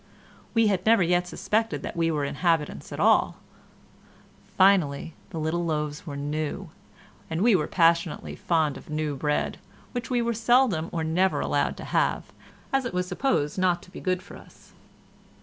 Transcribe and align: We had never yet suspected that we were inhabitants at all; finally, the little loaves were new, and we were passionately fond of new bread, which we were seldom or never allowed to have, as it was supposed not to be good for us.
We 0.55 0.65
had 0.65 0.83
never 0.83 1.03
yet 1.03 1.27
suspected 1.27 1.83
that 1.83 1.95
we 1.95 2.09
were 2.09 2.25
inhabitants 2.25 2.91
at 2.91 2.99
all; 2.99 3.35
finally, 4.57 5.13
the 5.29 5.37
little 5.39 5.63
loaves 5.63 6.07
were 6.07 6.17
new, 6.17 6.71
and 7.29 7.43
we 7.43 7.55
were 7.55 7.67
passionately 7.67 8.35
fond 8.35 8.77
of 8.77 8.89
new 8.89 9.15
bread, 9.15 9.59
which 9.91 10.09
we 10.09 10.23
were 10.23 10.33
seldom 10.33 10.89
or 10.91 11.03
never 11.03 11.39
allowed 11.39 11.77
to 11.77 11.85
have, 11.85 12.33
as 12.73 12.83
it 12.83 12.95
was 12.95 13.05
supposed 13.07 13.59
not 13.59 13.83
to 13.83 13.91
be 13.91 13.99
good 13.99 14.23
for 14.23 14.37
us. 14.37 14.73